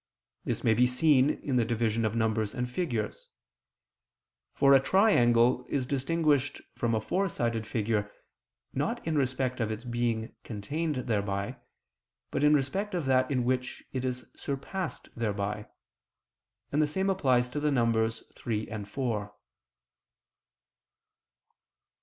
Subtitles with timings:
[0.45, 3.27] This may be seen in the division of numbers and figures:
[4.55, 8.11] for a triangle is distinguished from a four sided figure
[8.73, 11.57] not in respect of its being contained thereby,
[12.31, 15.67] but in respect of that in which it is surpassed thereby:
[16.71, 19.35] and the same applies to the numbers three and four.